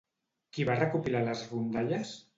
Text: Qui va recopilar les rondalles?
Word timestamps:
Qui 0.57 0.65
va 0.69 0.77
recopilar 0.79 1.23
les 1.29 1.47
rondalles? 1.53 2.17